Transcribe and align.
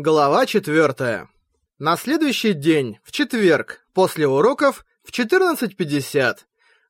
Глава 0.00 0.46
4. 0.46 1.26
На 1.80 1.96
следующий 1.96 2.52
день, 2.52 3.00
в 3.02 3.10
четверг, 3.10 3.80
после 3.92 4.28
уроков, 4.28 4.84
в 5.02 5.10
14.50, 5.10 6.36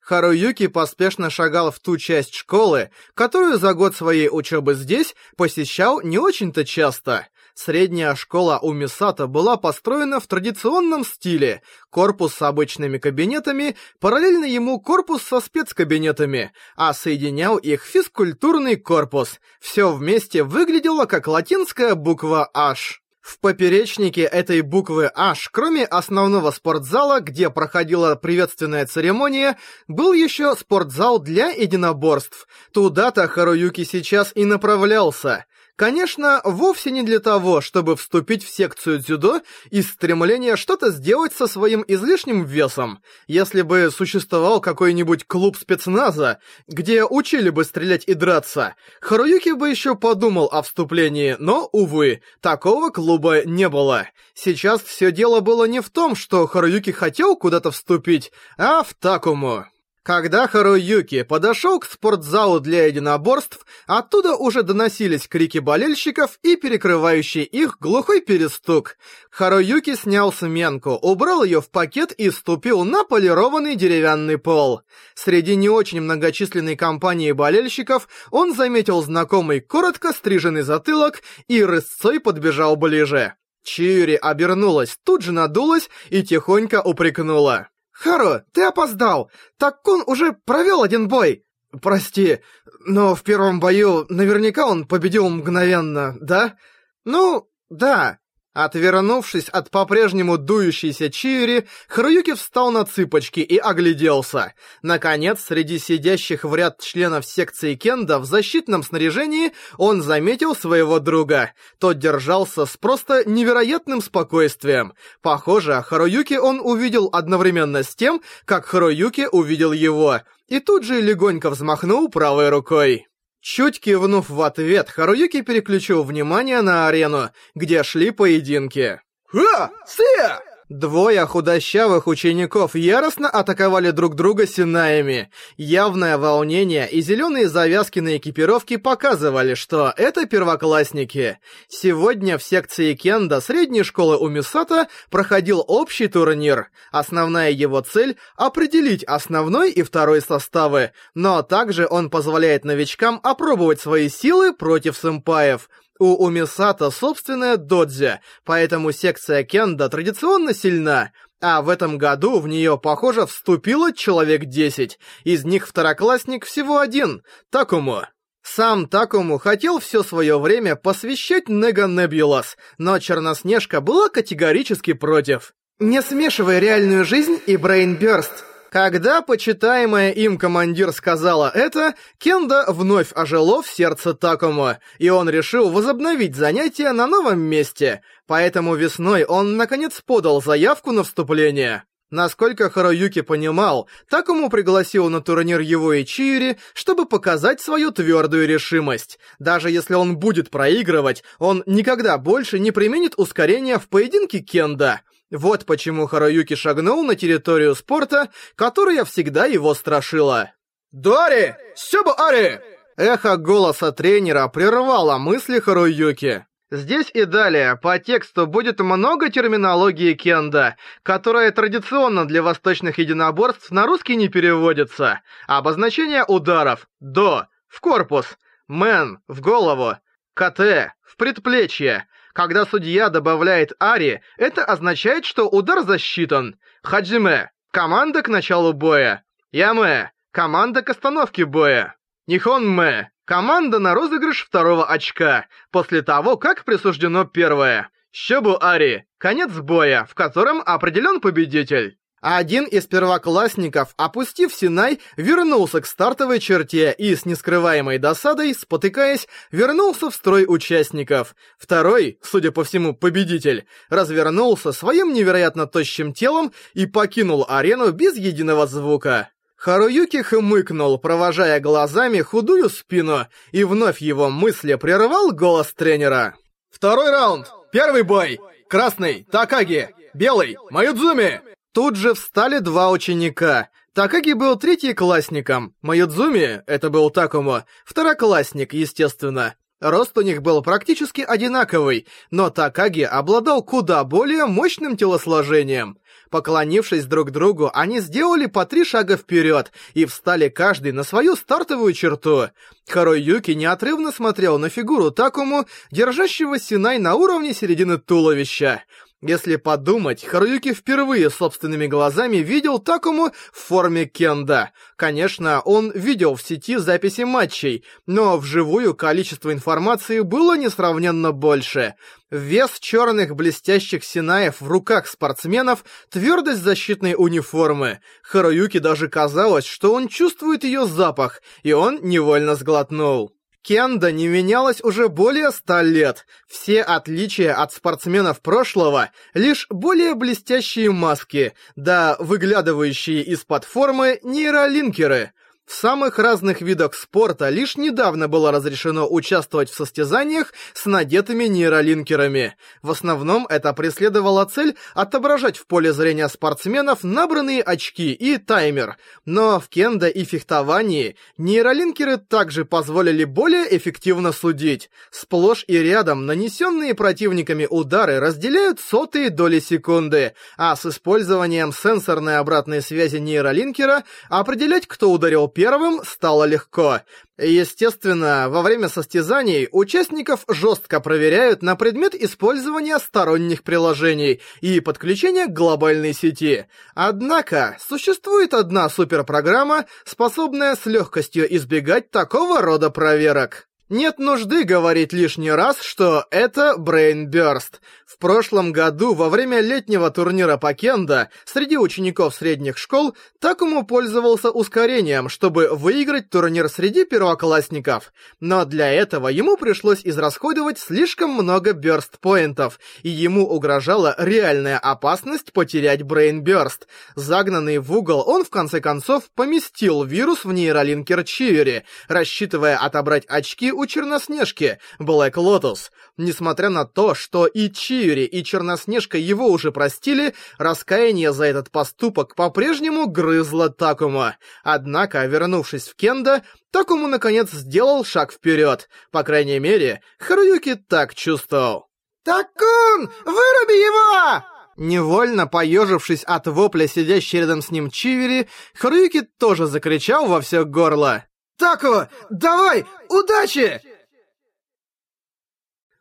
Харуюки 0.03 0.67
поспешно 0.67 1.31
шагал 1.31 1.71
в 1.71 1.81
ту 1.81 1.97
часть 1.97 2.35
школы, 2.35 2.91
которую 3.15 3.57
за 3.57 3.73
год 3.73 3.97
своей 3.97 4.29
учебы 4.29 4.75
здесь 4.75 5.15
посещал 5.39 6.03
не 6.03 6.19
очень-то 6.19 6.67
часто. 6.67 7.27
Средняя 7.61 8.15
школа 8.15 8.61
у 8.63 8.73
Мисата 8.73 9.27
была 9.27 9.57
построена 9.57 10.21
в 10.21 10.29
традиционном 10.29 11.05
стиле. 11.05 11.63
Корпус 11.91 12.35
с 12.35 12.43
обычными 12.43 12.99
кабинетами, 12.99 13.75
параллельно 13.99 14.45
ему 14.45 14.81
корпус 14.81 15.25
со 15.25 15.41
спецкабинетами, 15.41 16.53
а 16.77 16.95
соединял 16.95 17.57
их 17.57 17.83
физкультурный 17.83 18.77
корпус. 18.77 19.41
Все 19.59 19.93
вместе 19.93 20.45
выглядело 20.45 21.07
как 21.07 21.27
латинская 21.27 21.97
буква 21.97 22.49
H. 22.55 23.03
В 23.21 23.41
поперечнике 23.41 24.23
этой 24.23 24.61
буквы 24.61 25.11
H, 25.13 25.49
кроме 25.51 25.85
основного 25.85 26.53
спортзала, 26.53 27.19
где 27.19 27.51
проходила 27.51 28.15
приветственная 28.15 28.87
церемония, 28.87 29.59
был 29.89 30.13
еще 30.13 30.55
спортзал 30.55 31.19
для 31.19 31.49
единоборств. 31.49 32.47
Туда-то 32.73 33.27
Харуюки 33.27 33.83
сейчас 33.83 34.31
и 34.37 34.45
направлялся. 34.45 35.45
Конечно, 35.79 36.41
вовсе 36.43 36.91
не 36.91 37.05
для 37.05 37.21
того, 37.21 37.61
чтобы 37.61 37.95
вступить 37.95 38.45
в 38.45 38.53
секцию 38.53 38.99
дзюдо 38.99 39.43
из 39.71 39.89
стремления 39.89 40.57
что-то 40.57 40.91
сделать 40.91 41.33
со 41.33 41.47
своим 41.47 41.85
излишним 41.87 42.43
весом. 42.43 43.01
Если 43.29 43.63
бы 43.63 43.89
существовал 43.93 44.61
какой-нибудь 44.61 45.25
клуб 45.25 45.57
спецназа, 45.57 46.41
где 46.67 47.05
учили 47.05 47.51
бы 47.51 47.63
стрелять 47.63 48.03
и 48.09 48.15
драться, 48.15 48.75
Харуюки 49.01 49.51
бы 49.51 49.71
еще 49.71 49.95
подумал 49.95 50.47
о 50.47 50.63
вступлении, 50.63 51.37
но, 51.39 51.69
увы, 51.71 52.23
такого 52.41 52.91
клуба 52.91 53.45
не 53.45 53.69
было. 53.69 54.09
Сейчас 54.35 54.83
все 54.83 55.13
дело 55.13 55.39
было 55.39 55.65
не 55.67 55.81
в 55.81 55.91
том, 55.91 56.17
что 56.17 56.49
Харуюки 56.49 56.91
хотел 56.91 57.37
куда-то 57.37 57.71
вступить, 57.71 58.33
а 58.57 58.83
в 58.83 58.95
Такому. 58.95 59.67
Когда 60.09 60.49
Харуюки 60.49 61.23
подошел 61.23 61.79
к 61.79 61.85
спортзалу 61.85 62.61
для 62.61 62.87
единоборств, 62.87 63.67
оттуда 63.87 64.37
уже 64.37 64.63
доносились 64.63 65.29
крики 65.29 65.59
болельщиков 65.59 66.39
и 66.43 66.57
перекрывающий 66.57 67.43
их 67.43 67.77
глухой 67.79 68.23
перестук. 68.23 68.97
Харуюки 69.31 69.95
снял 69.97 70.33
сменку, 70.33 70.93
убрал 70.93 71.45
ее 71.45 71.61
в 71.61 71.69
пакет 71.69 72.13
и 72.13 72.31
ступил 72.31 72.85
на 72.85 73.05
полированный 73.05 73.77
деревянный 73.77 74.39
пол. 74.39 74.81
Среди 75.15 75.57
не 75.57 75.69
очень 75.69 76.01
многочисленной 76.01 76.75
компании 76.75 77.33
болельщиков 77.33 78.09
он 78.31 78.55
заметил 78.55 79.03
знакомый 79.03 79.61
коротко 79.61 80.15
стриженный 80.15 80.63
затылок 80.63 81.21
и 81.49 81.63
рысцой 81.63 82.19
подбежал 82.19 82.77
ближе. 82.77 83.35
Чиури 83.63 84.15
обернулась, 84.15 84.97
тут 85.05 85.21
же 85.21 85.33
надулась 85.33 85.91
и 86.09 86.23
тихонько 86.23 86.81
упрекнула. 86.81 87.69
«Хару, 87.99 88.43
ты 88.53 88.63
опоздал! 88.63 89.31
Так 89.57 89.87
он 89.89 90.05
уже 90.07 90.33
провел 90.33 90.83
один 90.83 91.09
бой!» 91.09 91.45
«Прости, 91.83 92.41
но 92.87 93.15
в 93.15 93.23
первом 93.23 93.61
бою 93.61 94.07
наверняка 94.09 94.67
он 94.67 94.87
победил 94.87 95.29
мгновенно, 95.29 96.17
да?» 96.21 96.57
«Ну, 97.05 97.51
да. 97.69 98.19
Отвернувшись 98.59 99.49
от 99.53 99.71
по-прежнему 99.71 100.37
дующейся 100.37 101.11
Чиури, 101.11 101.69
Харуюки 101.87 102.35
встал 102.35 102.73
на 102.73 102.85
цыпочки 102.85 103.39
и 103.39 103.57
огляделся. 103.57 104.53
Наконец, 104.83 105.45
среди 105.47 105.79
сидящих 105.79 106.43
в 106.43 106.53
ряд 106.57 106.81
членов 106.81 107.25
секции 107.25 107.77
Кенда 107.77 108.19
в 108.19 108.25
защитном 108.25 108.83
снаряжении 108.83 109.53
он 109.77 110.03
заметил 110.03 110.57
своего 110.57 110.99
друга. 110.99 111.53
Тот 111.79 112.01
держался 112.01 112.67
с 112.67 112.77
просто 112.77 113.23
невероятным 113.31 114.03
спокойствием. 114.03 114.95
Похоже, 115.23 115.81
Харуюки 115.87 116.35
он 116.35 116.59
увидел 116.61 117.11
одновременно 117.13 117.85
с 117.85 117.95
тем, 117.95 118.23
как 118.45 118.67
Харуюки 118.67 119.29
увидел 119.31 119.71
его, 119.71 120.23
и 120.49 120.59
тут 120.59 120.83
же 120.83 121.01
легонько 121.01 121.51
взмахнул 121.51 122.09
правой 122.09 122.49
рукой. 122.49 123.08
Чуть 123.51 123.81
кивнув 123.81 124.29
в 124.29 124.43
ответ, 124.43 124.91
Харуюки 124.91 125.41
переключил 125.41 126.03
внимание 126.03 126.61
на 126.61 126.87
арену, 126.87 127.31
где 127.55 127.83
шли 127.83 128.11
поединки. 128.11 129.01
«Ха! 129.25 129.71
Сия!» 129.87 130.48
Двое 130.69 131.25
худощавых 131.25 132.07
учеников 132.07 132.75
яростно 132.75 133.31
атаковали 133.31 133.91
друг 133.91 134.15
друга 134.15 134.47
синаями. 134.47 135.31
Явное 135.57 136.19
волнение 136.19 136.87
и 136.91 137.01
зеленые 137.01 137.49
завязки 137.49 138.01
на 138.01 138.19
экипировке 138.19 138.77
показывали, 138.77 139.55
что 139.55 139.95
это 139.97 140.27
первоклассники. 140.27 141.39
Сегодня 141.69 142.37
в 142.37 142.43
секции 142.43 142.93
кенда 142.93 143.41
средней 143.41 143.83
школы 143.83 144.19
Умисата 144.19 144.89
проходил 145.11 145.65
общий 145.67 146.07
турнир. 146.07 146.69
Основная 146.93 147.51
его 147.51 147.81
цель— 147.81 148.19
определить 148.37 149.05
основной 149.05 149.71
и 149.71 149.83
второй 149.83 150.21
составы, 150.21 150.93
но 151.15 151.41
также 151.41 151.87
он 151.89 152.11
позволяет 152.11 152.67
новичкам 152.67 153.21
опробовать 153.23 153.81
свои 153.81 154.11
силы 154.11 154.53
против 154.53 154.99
сэмпаев— 154.99 155.71
у 155.99 156.15
Умисата 156.25 156.91
собственная 156.91 157.57
додзи, 157.57 158.21
поэтому 158.45 158.93
секция 158.93 159.43
кенда 159.45 159.89
традиционно 159.89 160.55
сильна, 160.55 161.13
а 161.41 161.63
в 161.63 161.69
этом 161.69 161.99
году 161.99 162.41
в 162.41 162.49
нее, 162.49 162.79
похоже, 162.79 163.27
вступило 163.27 163.93
человек 163.93 164.45
10. 164.45 164.99
Из 165.25 165.45
них 165.45 165.69
второклассник 165.69 166.45
всего 166.45 166.79
один— 166.79 167.23
Такому. 167.51 168.03
Сам 168.43 168.89
Такому 168.89 169.39
хотел 169.39 169.79
все 169.79 170.03
свое 170.03 170.39
время 170.39 170.75
посвящать 170.75 171.49
Нега 171.49 171.87
Небулас, 171.87 172.57
но 172.79 172.99
Черноснежка 172.99 173.81
была 173.81 174.09
категорически 174.09 174.95
против. 174.95 175.53
«Не 175.79 176.03
смешивай 176.03 176.59
реальную 176.59 177.05
жизнь 177.05 177.39
и 177.47 177.57
Брейнбёрст», 177.57 178.45
когда 178.71 179.23
почитаемая 179.23 180.11
им 180.13 180.39
командир 180.39 180.93
сказала 180.93 181.51
это, 181.55 181.95
Кенда 182.19 182.65
вновь 182.69 183.13
ожило 183.15 183.63
в 183.63 183.69
сердце 183.69 184.15
Такому, 184.15 184.77
и 184.99 185.09
он 185.09 185.29
решил 185.29 185.71
возобновить 185.71 186.37
занятия 186.37 186.93
на 186.93 187.07
новом 187.07 187.41
месте, 187.41 188.03
поэтому 188.27 188.75
весной 188.75 189.25
он 189.25 189.57
наконец 189.57 190.01
подал 190.01 190.43
заявку 190.43 190.93
на 190.93 191.05
вступление. 191.05 191.85
Насколько 192.11 192.71
Харуюки 192.71 193.21
понимал, 193.21 193.87
Такому 194.09 194.49
пригласил 194.49 195.11
на 195.11 195.21
турнир 195.21 195.61
его 195.61 195.93
и 195.93 196.07
Чири, 196.07 196.57
чтобы 196.73 197.05
показать 197.05 197.61
свою 197.61 197.91
твердую 197.91 198.49
решимость. 198.49 199.19
Даже 199.39 199.71
если 199.71 199.95
он 199.95 200.17
будет 200.17 200.51
проигрывать, 200.51 201.23
он 201.39 201.63
никогда 201.67 202.17
больше 202.17 202.59
не 202.59 202.71
применит 202.71 203.13
ускорения 203.19 203.79
в 203.79 203.89
поединке 203.89 204.39
Кенда. 204.39 205.03
Вот 205.31 205.67
почему 205.67 206.07
Харуюки 206.07 206.55
шагнул 206.55 207.05
на 207.05 207.15
территорию 207.15 207.75
спорта, 207.75 208.31
которая 208.55 209.05
всегда 209.05 209.45
его 209.47 209.75
страшила. 209.75 210.53
«Дуари! 210.91 211.57
Сёбу 211.75 212.13
Ари!» 212.19 212.61
Эхо 212.97 213.37
голоса 213.37 213.93
тренера 213.93 214.49
прервало 214.49 215.19
мысли 215.19 215.61
Харуюки. 215.61 216.47
Здесь 216.71 217.11
и 217.15 217.25
далее 217.25 217.77
по 217.77 217.99
тексту 217.99 218.47
будет 218.47 218.81
много 218.81 219.31
терминологии 219.31 220.13
кенда, 220.13 220.77
которая 221.03 221.51
традиционно 221.51 222.27
для 222.27 222.43
восточных 222.43 222.99
единоборств 222.99 223.71
на 223.71 223.87
русский 223.87 224.17
не 224.17 224.29
переводится. 224.29 225.21
Обозначение 225.47 226.25
ударов. 226.27 226.87
До. 227.01 227.47
В 227.69 227.81
корпус. 227.81 228.37
Мен. 228.69 229.21
В 229.29 229.41
голову. 229.41 229.97
КТ. 230.35 230.93
В 231.03 231.17
предплечье. 231.17 232.07
Когда 232.39 232.67
судья 232.67 233.09
добавляет 233.09 233.73
Ари, 233.81 234.23
это 234.37 234.65
означает, 234.65 235.25
что 235.25 235.49
удар 235.49 235.83
засчитан. 235.83 236.55
Хаджиме– 236.85 237.51
команда 237.73 238.23
к 238.23 238.29
началу 238.29 238.73
боя. 238.73 239.25
Яме– 239.51 240.13
команда 240.31 240.83
к 240.83 240.91
остановке 240.91 241.45
боя. 241.45 241.97
Нихонме– 242.29 243.11
команда 243.25 243.81
на 243.81 243.93
розыгрыш 243.93 244.45
второго 244.45 244.87
очка, 244.87 245.47
после 245.73 246.03
того, 246.03 246.37
как 246.37 246.65
присуждено 246.65 247.25
первое. 247.25 247.91
Щобу 248.13 248.57
Ари– 248.61 249.09
конец 249.19 249.51
боя, 249.51 250.05
в 250.09 250.15
котором 250.15 250.63
определен 250.65 251.21
победитель. 251.21 251.99
Один 252.21 252.65
из 252.65 252.87
первоклассников, 252.87 253.95
опустив 253.97 254.53
Синай, 254.53 255.01
вернулся 255.17 255.81
к 255.81 255.87
стартовой 255.87 256.41
черте 256.41 256.95
и 256.97 257.15
с 257.15 257.25
нескрываемой 257.25 257.99
досадой, 257.99 258.55
спотыкаясь, 258.55 259.29
вернулся 259.53 260.11
в 260.11 260.15
строй 260.15 260.45
участников. 260.49 261.37
Второй, 261.59 262.19
судя 262.23 262.51
по 262.51 262.65
всему, 262.65 262.95
победитель, 262.95 263.67
развернулся 263.89 264.73
своим 264.73 265.13
невероятно 265.13 265.67
тощим 265.67 266.13
телом 266.13 266.53
и 266.75 266.87
покинул 266.87 267.47
арену 267.49 267.93
без 267.93 268.17
единого 268.17 268.67
звука. 268.67 269.31
Харуюки 269.57 270.23
хмыкнул, 270.23 270.99
провожая 270.99 271.61
глазами 271.61 272.21
худую 272.21 272.69
спину, 272.69 273.27
и 273.51 273.65
вновь 273.65 274.01
его 274.01 274.31
мысли 274.31 274.75
прервал 274.75 275.33
голос 275.33 275.73
тренера. 275.73 276.35
«Второй 276.71 277.11
раунд! 277.11 277.47
Первый 277.73 278.03
бой! 278.03 278.39
Красный— 278.69 279.27
Такаги! 279.33 279.91
Белый— 280.15 280.57
Маюдзуми!» 280.71 281.58
Тут 281.79 281.95
же 281.95 282.15
встали 282.15 282.59
два 282.59 282.91
ученика. 282.91 283.69
Такаги 283.93 284.33
был 284.33 284.57
третьеклассником, 284.57 285.77
Майодзуми, 285.81 286.65
это 286.67 286.91
был 286.91 287.09
Такому, 287.11 287.63
второклассник, 287.85 288.73
естественно. 288.73 289.55
Рост 289.79 290.19
у 290.19 290.23
них 290.23 290.43
был 290.43 290.61
практически 290.61 291.21
одинаковый, 291.21 292.09
но 292.33 292.51
Такаги 292.51 293.03
обладал 293.03 293.63
куда 293.63 294.03
более 294.03 294.47
мощным 294.47 294.97
телосложением. 294.97 295.99
Поклонившись 296.31 297.05
друг 297.05 297.31
другу, 297.31 297.71
они 297.73 298.01
сделали 298.01 298.47
по 298.47 298.67
три 298.67 298.83
шага 298.83 299.17
вперед 299.17 299.71
и 299.95 300.05
встали 300.05 300.49
каждый 300.49 300.91
на 300.91 301.05
свою 301.05 301.37
стартовую 301.37 301.93
черту. 301.93 302.49
Харуюки 302.89 303.53
неотрывно 303.53 304.11
смотрел 304.11 304.59
на 304.59 304.69
фигуру 304.69 305.13
Такому, 305.13 305.65
держащего 305.93 306.59
Синай 306.59 306.99
на 306.99 307.15
уровне 307.15 307.55
середины 307.55 307.99
туловища. 307.99 308.83
Если 309.21 309.57
подумать, 309.57 310.25
Харуюки 310.25 310.73
впервые 310.73 311.29
собственными 311.29 311.89
глазами 311.89 312.37
видел 312.37 312.79
Такому 312.79 313.33
в 313.53 313.59
форме 313.59 314.05
кенда. 314.05 314.71
Конечно, 314.95 315.61
он 315.61 315.91
видел 315.91 316.37
в 316.37 316.43
сети 316.43 316.77
записи 316.77 317.23
матчей, 317.23 317.85
но 318.07 318.39
вживую 318.39 318.95
количество 318.95 319.53
информации 319.53 320.21
было 320.21 320.57
несравненно 320.57 321.33
больше. 321.33 321.97
Вес 322.31 322.79
черных 322.79 323.35
блестящих 323.35 324.05
синаев 324.05 324.61
в 324.61 324.69
руках 324.69 325.09
спортсменов, 325.09 325.85
твердость 326.11 326.63
защитной 326.63 327.17
униформы. 327.19 327.99
Харуюки 328.23 328.79
даже 328.79 329.09
казалось, 329.09 329.67
что 329.67 329.95
он 329.95 330.07
чувствует 330.07 330.63
ее 330.63 330.87
запах, 330.87 331.43
и 331.65 331.73
он 331.73 331.99
невольно 332.03 332.55
сглотнул. 332.55 333.33
Кенда 333.63 334.13
не 334.13 334.29
менялась 334.29 334.81
уже 334.83 335.09
более 335.09 335.51
ста 335.51 335.83
лет. 335.83 336.27
Все 336.47 336.83
отличия 336.83 337.55
от 337.55 337.73
спортсменов 337.73 338.41
прошлого— 338.41 339.11
лишь 339.35 339.67
более 339.69 340.15
блестящие 340.15 340.91
маски, 340.91 341.55
да 341.77 342.17
выглядывающие 342.19 343.23
из-под 343.23 343.65
формы 343.65 344.21
нейролинкеры— 344.23 345.33
в 345.69 345.75
самых 345.75 346.19
разных 346.19 346.63
видах 346.63 346.95
спорта 346.95 347.51
лишь 347.51 347.77
недавно 347.77 348.27
было 348.27 348.51
разрешено 348.51 349.07
участвовать 349.07 349.69
в 349.71 349.75
состязаниях 349.75 350.55
с 350.73 350.87
надетыми 350.87 351.45
нейролинкерами. 351.45 352.57
В 352.81 352.91
основном 352.91 353.47
это 353.51 353.75
преследовало 353.75 354.47
цель 354.47 354.77
отображать 354.95 355.59
в 355.59 355.67
поле 355.67 355.93
зрения 355.93 356.27
спортсменов 356.29 357.05
набранные 357.05 357.61
очки 357.61 358.15
и 358.15 358.39
таймер. 358.39 358.97
Но 359.27 359.61
в 359.61 359.69
кендо 359.69 360.07
и 360.07 360.25
фехтовании 360.25 361.17
нейролинкеры 361.37 362.17
также 362.17 362.65
позволили 362.65 363.25
более 363.25 363.77
эффективно 363.77 364.33
судить. 364.33 364.89
Сплошь 365.11 365.65
и 365.67 365.77
рядом 365.77 366.25
нанесенные 366.25 366.95
противниками 366.95 367.67
удары 367.69 368.21
разделяют 368.21 368.81
сотые 368.81 369.29
доли 369.29 369.61
секунды, 369.61 370.33
а 370.57 370.75
с 370.75 370.87
использованием 370.87 371.75
сенсорной 371.75 372.39
обратной 372.39 372.81
связи 372.81 373.19
нейролинкера 373.19 374.05
определять, 374.31 374.87
кто 374.87 375.11
ударил 375.11 375.47
первым 375.59 376.05
стало 376.05 376.45
легко. 376.45 377.01
Естественно, 377.37 378.47
во 378.49 378.63
время 378.63 378.89
состязаний 378.89 379.69
участников 379.73 380.45
жестко 380.47 381.01
проверяют 381.01 381.63
на 381.63 381.75
предмет 381.75 382.15
использования 382.15 382.97
сторонних 383.01 383.65
приложений 383.65 384.41
и 384.61 384.79
подключения 384.79 385.47
к 385.47 385.53
глобальной 385.53 386.13
сети. 386.13 386.67
Однако, 386.95 387.77
существует 387.81 388.55
одна 388.55 388.89
суперпрограмма, 388.89 389.87
способная 390.05 390.77
с 390.77 390.87
легкостью 390.87 391.53
избегать 391.57 392.13
такого 392.13 392.63
рода 392.63 392.91
проверок. 392.91 393.68
Нет 393.91 394.19
нужды 394.19 394.65
говорить 394.65 395.15
лишний 395.15 395.51
раз, 395.51 395.81
что 395.81 396.27
это 396.31 396.75
Burst. 396.77 397.81
В 398.05 398.19
прошлом 398.19 398.71
году, 398.71 399.15
во 399.15 399.31
время 399.31 399.61
летнего 399.61 400.11
турнира 400.11 400.59
по 400.59 400.75
кендо, 400.75 401.29
среди 401.47 401.79
учеников 401.79 402.35
средних 402.35 402.77
школ, 402.77 403.15
Такому 403.41 403.87
пользовался 403.87 404.51
ускорением, 404.51 405.29
чтобы 405.29 405.69
выиграть 405.71 406.29
турнир 406.29 406.69
среди 406.69 407.05
первоклассников. 407.05 408.13
Но 408.41 408.65
для 408.65 408.93
этого 408.93 409.29
ему 409.29 409.57
пришлось 409.57 410.01
израсходовать 410.03 410.81
слишком 410.81 411.31
много 411.31 411.73
бёрст-поинтов, 411.73 412.81
и 413.05 413.11
ему 413.11 413.47
угрожала 413.47 414.17
реальная 414.19 414.77
опасность 414.77 415.53
потерять 415.53 416.01
Burst. 416.01 416.89
Загнанный 417.15 417.79
в 417.79 417.97
угол, 417.97 418.25
он 418.27 418.45
в 418.45 418.51
конце 418.51 418.81
концов 418.81 419.31
поместил 419.37 420.03
вирус 420.03 420.45
в 420.45 420.53
нейролинкер 420.53 421.23
Чиюри, 421.23 421.85
рассчитывая 422.09 422.77
отобрать 422.77 423.25
очки 423.27 423.71
у 423.79 423.87
Черноснежки, 423.87 424.81
Блэк 424.99 425.37
Лотус. 425.37 425.93
Несмотря 426.17 426.69
на 426.69 426.85
то, 426.85 427.15
что 427.15 427.47
и 427.47 427.71
Чиюри, 427.71 428.25
и 428.25 428.43
Черноснежка 428.43 429.19
его 429.19 429.47
уже 429.47 429.71
простили, 429.71 430.35
раскаяние 430.59 431.33
за 431.33 431.45
этот 431.45 431.71
поступок 431.71 432.35
по-прежнему 432.35 433.07
грызло 433.07 433.71
Такума. 433.71 434.37
Однако, 434.65 435.25
вернувшись 435.27 435.87
в 435.87 435.95
Кенда, 435.95 436.43
Такуму 436.73 437.07
наконец 437.07 437.53
сделал 437.53 438.05
шаг 438.05 438.33
вперед. 438.33 438.89
По 439.13 439.23
крайней 439.23 439.61
мере, 439.61 440.03
Харуюки 440.19 440.75
так 440.75 441.15
чувствовал. 441.15 441.87
«Такун, 442.25 443.09
выруби 443.25 443.79
его!» 443.79 444.45
Невольно 444.77 445.47
поежившись 445.47 446.25
от 446.25 446.49
вопля 446.49 446.89
сидящей 446.89 447.41
рядом 447.41 447.63
с 447.63 447.71
ним 447.71 447.91
Чивери, 447.91 448.49
Харуюки 448.75 449.23
тоже 449.23 449.67
закричал 449.67 450.27
во 450.27 450.41
все 450.41 450.65
горло. 450.65 451.25
«Таку, 451.59 452.07
давай, 452.31 452.87
удачи!» 453.09 453.81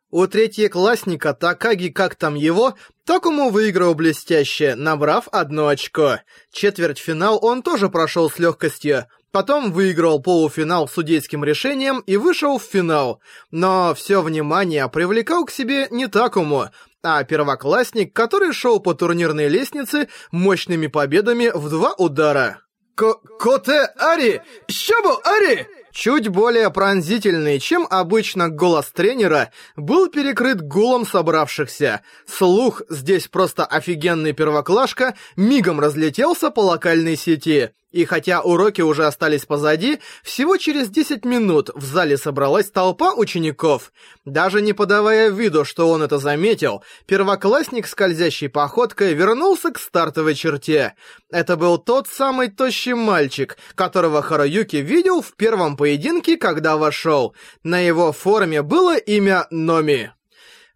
У 0.09 0.25
третьеклассника 0.25 1.33
Такаги, 1.33 1.89
как 1.89 2.15
там 2.15 2.35
его, 2.35 2.75
Такому 3.05 3.49
выиграл 3.49 3.93
блестяще, 3.93 4.75
набрав 4.75 5.27
одно 5.31 5.67
очко. 5.67 6.19
Четвертьфинал 6.51 7.39
он 7.41 7.61
тоже 7.61 7.89
прошел 7.89 8.29
с 8.29 8.39
легкостью. 8.39 9.07
Потом 9.31 9.71
выиграл 9.71 10.21
полуфинал 10.21 10.87
судейским 10.87 11.43
решением 11.43 11.99
и 11.99 12.17
вышел 12.17 12.57
в 12.57 12.63
финал. 12.63 13.19
Но 13.51 13.93
все 13.95 14.21
внимание 14.21 14.87
привлекал 14.87 15.45
к 15.45 15.51
себе 15.51 15.87
не 15.89 16.07
Такому, 16.07 16.69
а 17.03 17.23
первоклассник, 17.23 18.13
который 18.13 18.53
шел 18.53 18.79
по 18.79 18.93
турнирной 18.93 19.49
лестнице 19.49 20.07
мощными 20.31 20.87
победами 20.87 21.51
в 21.53 21.69
два 21.69 21.93
удара. 21.93 22.61
Коте 22.97 23.89
Ари! 23.97 24.41
Щабу 24.67 25.19
Ари! 25.23 25.67
Чуть 25.91 26.27
более 26.29 26.71
пронзительный, 26.71 27.59
чем 27.59 27.87
обычно 27.89 28.49
голос 28.49 28.87
тренера, 28.91 29.51
был 29.75 30.09
перекрыт 30.09 30.61
гулом 30.61 31.05
собравшихся. 31.05 32.01
Слух, 32.27 32.81
здесь 32.89 33.27
просто 33.27 33.65
офигенный 33.65 34.33
первоклашка, 34.33 35.15
мигом 35.35 35.79
разлетелся 35.79 36.49
по 36.49 36.61
локальной 36.61 37.15
сети. 37.15 37.71
И 37.97 38.05
хотя 38.05 38.41
уроки 38.41 38.81
уже 38.81 39.07
остались 39.07 39.47
позади, 39.47 39.97
всего 40.21 40.57
через 40.57 40.87
10 40.89 41.25
минут 41.25 41.71
в 41.73 41.83
зале 41.83 42.15
собралась 42.15 42.69
толпа 42.69 43.15
учеников. 43.15 43.91
Даже 44.23 44.61
не 44.61 44.73
подавая 44.73 45.31
виду, 45.31 45.65
что 45.65 45.89
он 45.89 46.03
это 46.03 46.19
заметил, 46.19 46.83
первоклассник 47.07 47.87
скользящей 47.87 48.49
походкой 48.49 49.15
вернулся 49.15 49.71
к 49.71 49.79
стартовой 49.79 50.35
черте. 50.35 50.93
Это 51.31 51.57
был 51.57 51.79
тот 51.79 52.07
самый 52.07 52.51
тощий 52.51 52.93
мальчик, 52.93 53.57
которого 53.73 54.21
Харуюки 54.21 54.75
видел 54.75 55.23
в 55.23 55.33
первом 55.33 55.75
поединке, 55.75 56.37
когда 56.37 56.77
вошел. 56.77 57.33
На 57.63 57.79
его 57.79 58.11
форме 58.11 58.61
было 58.61 58.95
имя 58.95 59.47
Номи. 59.49 60.11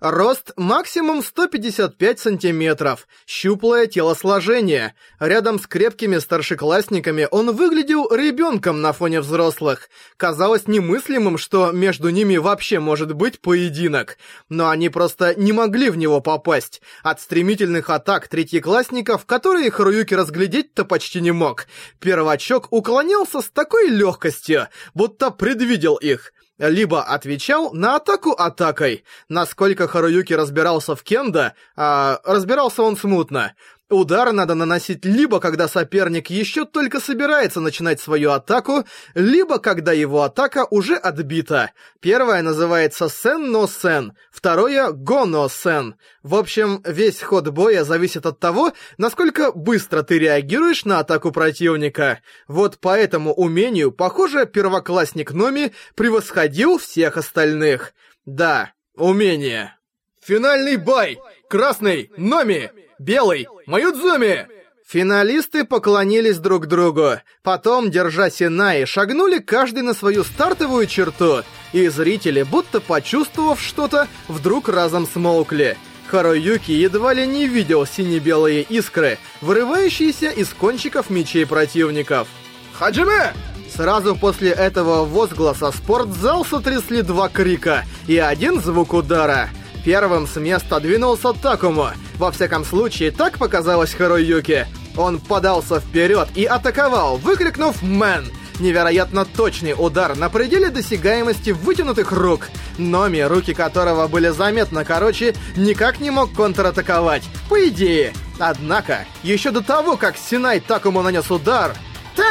Рост 0.01 0.53
максимум 0.57 1.21
155 1.21 2.19
сантиметров, 2.19 3.07
щуплое 3.27 3.85
телосложение. 3.85 4.95
Рядом 5.19 5.59
с 5.59 5.67
крепкими 5.67 6.17
старшеклассниками 6.17 7.27
он 7.29 7.55
выглядел 7.55 8.09
ребенком 8.09 8.81
на 8.81 8.93
фоне 8.93 9.21
взрослых. 9.21 9.89
Казалось 10.17 10.67
немыслимым, 10.67 11.37
что 11.37 11.71
между 11.71 12.09
ними 12.09 12.37
вообще 12.37 12.79
может 12.79 13.13
быть 13.13 13.41
поединок. 13.41 14.17
Но 14.49 14.69
они 14.69 14.89
просто 14.89 15.39
не 15.39 15.53
могли 15.53 15.91
в 15.91 15.97
него 15.97 16.19
попасть. 16.19 16.81
От 17.03 17.21
стремительных 17.21 17.91
атак 17.91 18.27
третьеклассников, 18.27 19.27
которые 19.27 19.69
Харуюки 19.69 20.15
разглядеть-то 20.15 20.83
почти 20.83 21.21
не 21.21 21.31
мог. 21.31 21.67
Первачок 21.99 22.69
уклонялся 22.71 23.41
с 23.41 23.51
такой 23.51 23.89
легкостью, 23.89 24.67
будто 24.95 25.29
предвидел 25.29 25.93
их 25.97 26.33
либо 26.69 27.03
отвечал 27.03 27.73
на 27.73 27.95
атаку 27.95 28.31
атакой. 28.31 29.03
Насколько 29.29 29.87
Харуюки 29.87 30.33
разбирался 30.33 30.95
в 30.95 31.03
кендо, 31.03 31.53
а 31.75 32.19
разбирался 32.23 32.83
он 32.83 32.95
смутно, 32.95 33.55
Удар 33.91 34.31
надо 34.31 34.55
наносить 34.55 35.03
либо 35.03 35.41
когда 35.41 35.67
соперник 35.67 36.29
еще 36.29 36.63
только 36.63 37.01
собирается 37.01 37.59
начинать 37.59 37.99
свою 37.99 38.31
атаку, 38.31 38.85
либо 39.15 39.59
когда 39.59 39.91
его 39.91 40.23
атака 40.23 40.65
уже 40.69 40.95
отбита. 40.95 41.71
Первое 41.99 42.41
называется 42.41 43.09
сен-но-сен, 43.09 44.13
второе 44.31 44.91
го-но-сен. 44.91 45.95
В 46.23 46.35
общем, 46.35 46.81
весь 46.85 47.21
ход 47.21 47.49
боя 47.49 47.83
зависит 47.83 48.25
от 48.25 48.39
того, 48.39 48.71
насколько 48.97 49.51
быстро 49.51 50.03
ты 50.03 50.19
реагируешь 50.19 50.85
на 50.85 50.99
атаку 50.99 51.33
противника. 51.33 52.21
Вот 52.47 52.79
по 52.79 52.97
этому 52.97 53.33
умению, 53.33 53.91
похоже, 53.91 54.45
первоклассник 54.45 55.33
Номи 55.33 55.73
превосходил 55.95 56.77
всех 56.77 57.17
остальных. 57.17 57.93
Да, 58.25 58.71
умение. 58.95 59.75
Финальный 60.23 60.77
бой! 60.77 61.19
Красный, 61.49 62.09
Номи! 62.15 62.71
Белый, 63.01 63.47
Маюдзуми!» 63.65 64.47
Финалисты 64.87 65.63
поклонились 65.63 66.37
друг 66.37 66.67
другу. 66.67 67.13
Потом, 67.41 67.89
держа 67.89 68.29
Синаи, 68.29 68.85
шагнули 68.85 69.39
каждый 69.39 69.81
на 69.83 69.93
свою 69.93 70.23
стартовую 70.23 70.85
черту. 70.85 71.43
и 71.73 71.87
зрители, 71.87 72.43
будто 72.43 72.79
почувствовав 72.81 73.59
что-то, 73.59 74.07
вдруг 74.27 74.69
разом 74.69 75.07
смолкли. 75.07 75.77
Харуюки 76.09 76.71
едва 76.71 77.13
ли 77.13 77.25
не 77.25 77.47
видел 77.47 77.87
сине-белые 77.87 78.63
искры, 78.63 79.17
вырывающиеся 79.39 80.29
из 80.29 80.49
кончиков 80.49 81.09
мечей 81.09 81.45
противников. 81.45 82.27
«Хаджиме!» 82.73 83.33
Сразу 83.73 84.15
после 84.17 84.51
этого 84.51 85.05
возгласа 85.05 85.71
спортзал 85.71 86.45
сотрясли 86.45 87.01
два 87.01 87.29
крика 87.29 87.85
и 88.05 88.17
один 88.17 88.59
звук 88.59 88.93
удара. 88.93 89.49
Первым 89.83 90.27
с 90.27 90.35
места 90.35 90.79
двинулся 90.79 91.33
Такому. 91.33 91.89
Во 92.17 92.31
всяком 92.31 92.65
случае, 92.65 93.11
так 93.11 93.37
показалось 93.37 93.93
Харуюки. 93.93 94.67
Он 94.95 95.19
подался 95.19 95.79
вперед 95.79 96.29
и 96.35 96.45
атаковал, 96.45 97.17
выкрикнув 97.17 97.81
«Мэн!». 97.81 98.31
Невероятно 98.59 99.25
точный 99.25 99.73
удар 99.75 100.15
на 100.15 100.29
пределе 100.29 100.69
досягаемости 100.69 101.49
вытянутых 101.49 102.11
рук. 102.11 102.49
Номи, 102.77 103.21
руки 103.21 103.55
которого 103.55 104.07
были 104.07 104.29
заметно 104.29 104.85
короче, 104.85 105.33
никак 105.55 105.99
не 105.99 106.11
мог 106.11 106.31
контратаковать. 106.33 107.23
По 107.49 107.67
идее. 107.67 108.13
Однако, 108.37 109.05
еще 109.23 109.49
до 109.49 109.61
того, 109.61 109.97
как 109.97 110.15
Синай 110.15 110.59
Такому 110.59 111.01
нанес 111.01 111.29
удар... 111.31 111.73
Т! 112.15 112.23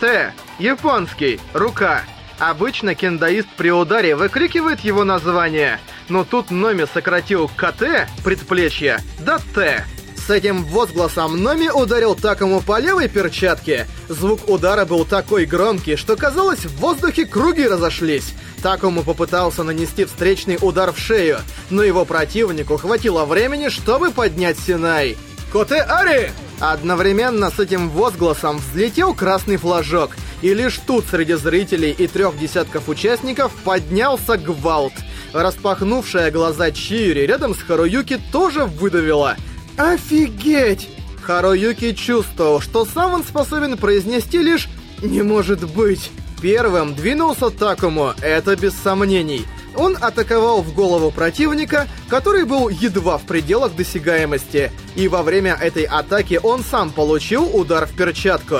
Т. 0.00 0.32
Японский. 0.58 1.38
Рука. 1.52 2.04
Обычно 2.38 2.94
кендаист 2.94 3.48
при 3.56 3.70
ударе 3.70 4.16
выкрикивает 4.16 4.80
его 4.80 5.04
название, 5.04 5.78
но 6.08 6.24
тут 6.24 6.50
Номи 6.50 6.86
сократил 6.92 7.48
КТ, 7.48 8.08
предплечье, 8.24 9.00
до 9.20 9.38
Т. 9.54 9.84
С 10.26 10.30
этим 10.30 10.64
возгласом 10.64 11.42
Номи 11.42 11.68
ударил 11.68 12.14
Такому 12.14 12.62
по 12.62 12.80
левой 12.80 13.08
перчатке. 13.08 13.86
Звук 14.08 14.48
удара 14.48 14.86
был 14.86 15.04
такой 15.04 15.44
громкий, 15.44 15.96
что 15.96 16.16
казалось, 16.16 16.60
в 16.60 16.76
воздухе 16.78 17.26
круги 17.26 17.66
разошлись. 17.66 18.32
Такому 18.62 19.02
попытался 19.02 19.62
нанести 19.64 20.06
встречный 20.06 20.56
удар 20.62 20.92
в 20.92 20.98
шею, 20.98 21.40
но 21.68 21.82
его 21.82 22.06
противнику 22.06 22.78
хватило 22.78 23.26
времени, 23.26 23.68
чтобы 23.68 24.10
поднять 24.10 24.58
Синай. 24.58 25.18
«Коте 25.52 25.82
Ари!» 25.82 26.32
Одновременно 26.60 27.50
с 27.50 27.58
этим 27.58 27.90
возгласом 27.90 28.58
взлетел 28.58 29.12
красный 29.12 29.56
флажок, 29.56 30.12
и 30.40 30.54
лишь 30.54 30.78
тут 30.86 31.04
среди 31.10 31.34
зрителей 31.34 31.90
и 31.90 32.06
трех 32.06 32.38
десятков 32.38 32.88
участников 32.88 33.52
поднялся 33.64 34.38
гвалт. 34.38 34.94
Распахнувшая 35.34 36.30
глаза 36.30 36.70
Чиури 36.70 37.26
рядом 37.26 37.56
с 37.56 37.58
Харуюки 37.58 38.20
тоже 38.30 38.66
выдавила 38.66 39.36
«Офигеть!». 39.76 40.88
Харуюки 41.22 41.92
чувствовал, 41.92 42.60
что 42.60 42.84
сам 42.84 43.14
он 43.14 43.24
способен 43.24 43.76
произнести 43.76 44.38
лишь 44.38 44.68
«не 45.02 45.22
может 45.22 45.68
быть». 45.72 46.12
Первым 46.40 46.94
двинулся 46.94 47.50
Такому, 47.50 48.12
это 48.22 48.54
без 48.54 48.74
сомнений. 48.74 49.44
Он 49.74 49.96
атаковал 50.00 50.62
в 50.62 50.72
голову 50.72 51.10
противника, 51.10 51.88
который 52.08 52.44
был 52.44 52.68
едва 52.68 53.18
в 53.18 53.24
пределах 53.24 53.74
досягаемости, 53.74 54.70
и 54.94 55.08
во 55.08 55.24
время 55.24 55.58
этой 55.60 55.82
атаки 55.82 56.38
он 56.40 56.62
сам 56.62 56.90
получил 56.90 57.44
удар 57.52 57.86
в 57.86 57.96
перчатку. 57.96 58.58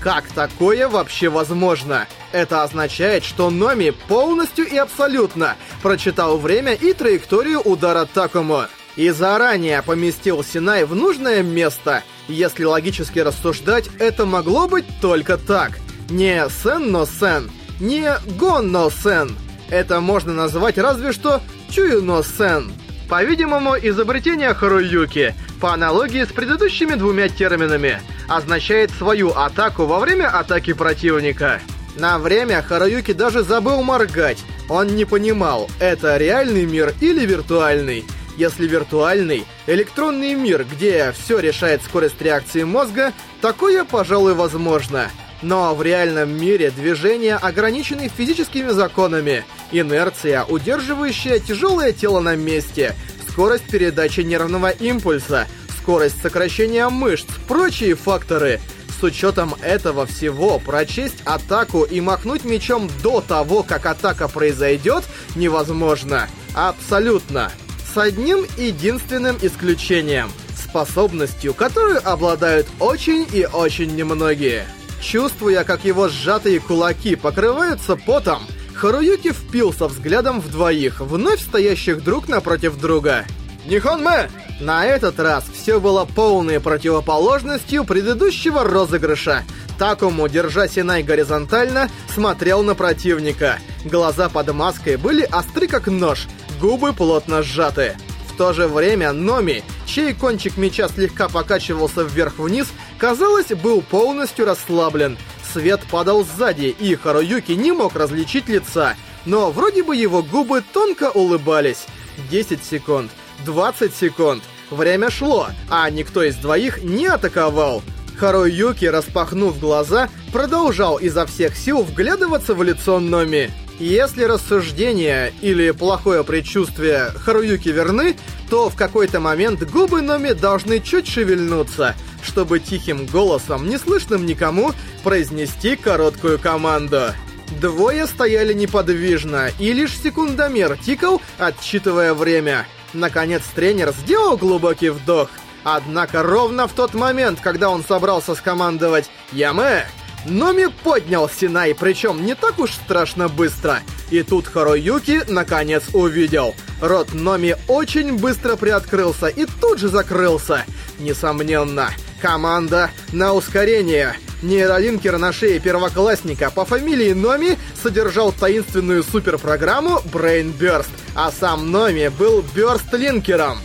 Как 0.00 0.24
такое 0.28 0.88
вообще 0.88 1.28
возможно? 1.28 2.08
Это 2.36 2.64
означает, 2.64 3.24
что 3.24 3.48
Номи 3.48 3.94
полностью 4.08 4.66
и 4.66 4.76
абсолютно 4.76 5.56
прочитал 5.82 6.36
время 6.36 6.74
и 6.74 6.92
траекторию 6.92 7.62
удара 7.62 8.04
Такому. 8.04 8.64
И 8.94 9.08
заранее 9.08 9.80
поместил 9.80 10.44
Синай 10.44 10.84
в 10.84 10.94
нужное 10.94 11.42
место. 11.42 12.02
Если 12.28 12.64
логически 12.64 13.20
рассуждать, 13.20 13.88
это 13.98 14.26
могло 14.26 14.68
быть 14.68 14.84
только 15.00 15.38
так. 15.38 15.78
Не 16.10 16.46
Сен, 16.62 16.92
но 16.92 17.06
Сен. 17.06 17.50
Не 17.80 18.18
Гон, 18.38 18.70
но 18.70 18.90
Сен. 18.90 19.34
Это 19.70 20.02
можно 20.02 20.34
назвать 20.34 20.76
разве 20.76 21.12
что 21.12 21.40
Чуюно-сен. 21.70 22.70
По-видимому, 23.08 23.76
изобретение 23.80 24.52
Харуюки, 24.52 25.34
по 25.58 25.72
аналогии 25.72 26.22
с 26.22 26.32
предыдущими 26.32 26.96
двумя 26.96 27.30
терминами, 27.30 28.02
означает 28.28 28.90
свою 28.90 29.30
атаку 29.30 29.86
во 29.86 30.00
время 30.00 30.28
атаки 30.28 30.74
противника. 30.74 31.62
На 31.96 32.18
время 32.18 32.60
Харуюки 32.62 33.12
даже 33.12 33.42
забыл 33.42 33.82
моргать. 33.82 34.38
Он 34.68 34.88
не 34.88 35.06
понимал, 35.06 35.70
это 35.80 36.16
реальный 36.18 36.66
мир 36.66 36.94
или 37.00 37.24
виртуальный. 37.24 38.04
Если 38.36 38.66
виртуальный, 38.66 39.46
электронный 39.66 40.34
мир, 40.34 40.66
где 40.70 41.12
все 41.12 41.38
решает 41.38 41.82
скорость 41.82 42.20
реакции 42.20 42.64
мозга, 42.64 43.14
такое, 43.40 43.84
пожалуй, 43.84 44.34
возможно. 44.34 45.10
Но 45.40 45.74
в 45.74 45.82
реальном 45.82 46.38
мире 46.38 46.70
движения 46.70 47.36
ограничены 47.36 48.10
физическими 48.14 48.70
законами, 48.70 49.44
инерция, 49.72 50.44
удерживающая 50.44 51.38
тяжелое 51.38 51.92
тело 51.92 52.20
на 52.20 52.36
месте, 52.36 52.94
скорость 53.30 53.70
передачи 53.70 54.20
нервного 54.20 54.68
импульса, 54.68 55.46
скорость 55.80 56.20
сокращения 56.20 56.88
мышц, 56.90 57.26
прочие 57.48 57.94
факторы. 57.94 58.60
С 58.98 59.02
учетом 59.02 59.54
этого 59.62 60.06
всего, 60.06 60.58
прочесть 60.58 61.20
атаку 61.24 61.84
и 61.84 62.00
махнуть 62.00 62.44
мечом 62.44 62.88
до 63.02 63.20
того, 63.20 63.62
как 63.62 63.84
атака 63.84 64.26
произойдет, 64.26 65.04
невозможно. 65.34 66.28
Абсолютно. 66.54 67.52
С 67.92 67.98
одним 67.98 68.46
единственным 68.56 69.36
исключением. 69.42 70.30
Способностью, 70.56 71.52
которую 71.52 72.06
обладают 72.08 72.66
очень 72.80 73.26
и 73.32 73.46
очень 73.46 73.94
немногие. 73.94 74.66
Чувствуя, 75.02 75.64
как 75.64 75.84
его 75.84 76.08
сжатые 76.08 76.58
кулаки 76.58 77.16
покрываются 77.16 77.96
потом, 77.96 78.42
Харуюки 78.74 79.32
впился 79.32 79.88
взглядом 79.88 80.40
в 80.40 80.50
двоих, 80.50 81.00
вновь 81.00 81.40
стоящих 81.40 82.02
друг 82.02 82.28
напротив 82.28 82.78
друга. 82.78 83.24
«Нихонме!» 83.66 84.30
На 84.60 84.86
этот 84.86 85.20
раз 85.20 85.44
все 85.52 85.80
было 85.80 86.06
полной 86.06 86.60
противоположностью 86.60 87.84
предыдущего 87.84 88.64
розыгрыша. 88.64 89.44
Такому, 89.78 90.28
держа 90.28 90.66
Синай 90.66 91.02
горизонтально, 91.02 91.90
смотрел 92.14 92.62
на 92.62 92.74
противника. 92.74 93.58
Глаза 93.84 94.30
под 94.30 94.54
маской 94.54 94.96
были 94.96 95.22
остры 95.22 95.66
как 95.66 95.88
нож, 95.88 96.26
губы 96.58 96.94
плотно 96.94 97.42
сжаты. 97.42 97.96
В 98.32 98.36
то 98.38 98.54
же 98.54 98.66
время 98.66 99.12
Номи, 99.12 99.62
чей 99.84 100.14
кончик 100.14 100.56
меча 100.56 100.88
слегка 100.88 101.28
покачивался 101.28 102.02
вверх-вниз, 102.02 102.68
казалось, 102.98 103.48
был 103.48 103.82
полностью 103.82 104.46
расслаблен. 104.46 105.18
Свет 105.52 105.80
падал 105.90 106.24
сзади, 106.24 106.74
и 106.78 106.94
Харуюки 106.94 107.52
не 107.52 107.72
мог 107.72 107.94
различить 107.94 108.48
лица, 108.48 108.94
но 109.26 109.50
вроде 109.50 109.82
бы 109.82 109.96
его 109.96 110.22
губы 110.22 110.62
тонко 110.72 111.10
улыбались. 111.10 111.86
10 112.30 112.64
секунд, 112.64 113.10
20 113.44 113.94
секунд. 113.94 114.42
Время 114.70 115.10
шло, 115.10 115.48
а 115.70 115.88
никто 115.90 116.22
из 116.22 116.36
двоих 116.36 116.82
не 116.82 117.06
атаковал. 117.06 117.82
Харуюки, 118.18 118.86
распахнув 118.86 119.60
глаза, 119.60 120.08
продолжал 120.32 120.96
изо 120.96 121.26
всех 121.26 121.56
сил 121.56 121.82
вглядываться 121.82 122.54
в 122.54 122.62
лицо 122.62 122.98
Номи. 122.98 123.50
Если 123.78 124.24
рассуждения 124.24 125.32
или 125.42 125.70
плохое 125.70 126.24
предчувствие 126.24 127.10
Харуюки 127.14 127.68
верны, 127.68 128.16
то 128.48 128.70
в 128.70 128.76
какой-то 128.76 129.20
момент 129.20 129.70
губы 129.70 130.00
Номи 130.00 130.32
должны 130.32 130.80
чуть 130.80 131.06
шевельнуться, 131.06 131.94
чтобы 132.22 132.58
тихим 132.58 133.04
голосом, 133.06 133.68
неслышным 133.68 134.24
никому, 134.24 134.72
произнести 135.04 135.76
короткую 135.76 136.38
команду. 136.38 137.12
Двое 137.60 138.06
стояли 138.06 138.54
неподвижно, 138.54 139.50
и 139.58 139.72
лишь 139.72 139.96
секундомер 139.96 140.78
тикал, 140.78 141.20
отсчитывая 141.38 142.14
время. 142.14 142.66
Наконец 142.96 143.42
тренер 143.54 143.92
сделал 143.92 144.38
глубокий 144.38 144.88
вдох. 144.88 145.28
Однако 145.64 146.22
ровно 146.22 146.66
в 146.66 146.72
тот 146.72 146.94
момент, 146.94 147.40
когда 147.42 147.68
он 147.68 147.84
собрался 147.84 148.34
скомандовать 148.34 149.10
«Яме!», 149.32 149.86
Номи 150.24 150.66
поднял 150.82 151.30
Синай, 151.30 151.72
причем 151.72 152.24
не 152.26 152.34
так 152.34 152.58
уж 152.58 152.72
страшно 152.72 153.28
быстро. 153.28 153.80
И 154.10 154.24
тут 154.24 154.48
Харуюки 154.48 155.22
наконец 155.28 155.84
увидел. 155.92 156.54
Рот 156.80 157.14
Номи 157.14 157.54
очень 157.68 158.18
быстро 158.18 158.56
приоткрылся 158.56 159.28
и 159.28 159.46
тут 159.60 159.78
же 159.78 159.88
закрылся. 159.88 160.64
Несомненно, 160.98 161.90
команда 162.20 162.90
на 163.12 163.34
ускорение. 163.34 164.16
Нейролинкер 164.42 165.18
на 165.18 165.32
шее 165.32 165.58
первоклассника 165.58 166.50
по 166.50 166.64
фамилии 166.64 167.12
Номи 167.12 167.58
содержал 167.82 168.32
таинственную 168.32 169.02
суперпрограмму 169.02 170.00
Brain 170.12 170.56
Burst, 170.56 170.90
а 171.14 171.30
сам 171.32 171.70
Номи 171.70 172.08
был 172.08 172.44
Бёрст-линкером. 172.54 173.58